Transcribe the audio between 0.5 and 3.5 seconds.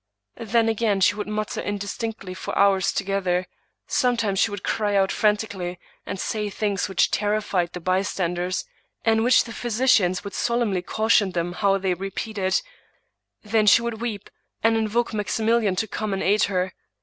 again, she would mutter indistinctly for hours together;